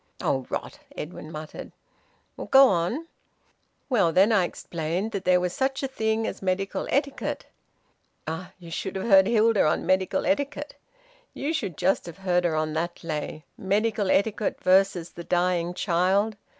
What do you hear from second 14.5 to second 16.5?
versus the dying child.